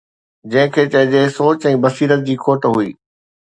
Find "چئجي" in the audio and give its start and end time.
0.95-1.21